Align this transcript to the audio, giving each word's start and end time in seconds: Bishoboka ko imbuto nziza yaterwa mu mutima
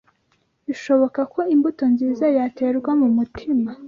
Bishoboka 0.67 1.21
ko 1.33 1.39
imbuto 1.53 1.83
nziza 1.93 2.25
yaterwa 2.37 2.91
mu 2.99 3.07
mutima 3.17 3.69